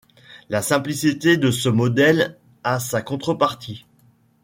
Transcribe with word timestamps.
La 0.49 0.63
simplicité 0.63 1.37
de 1.37 1.51
ce 1.51 1.69
modèle 1.69 2.39
a 2.63 2.79
sa 2.79 3.03
contrepartie. 3.03 3.85